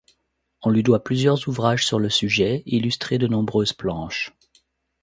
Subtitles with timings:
[0.63, 4.33] On lui doit plusieurs ouvrages sur le sujet, illustrés de nombreuses planches.